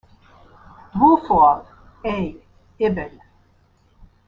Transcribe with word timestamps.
Vul'fov, 0.99 1.61
A, 2.13 2.15
ibid. 2.87 3.13